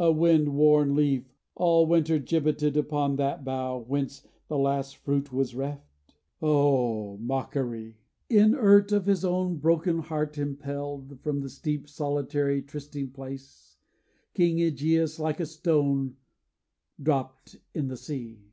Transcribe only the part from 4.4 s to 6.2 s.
the last fruit was reft?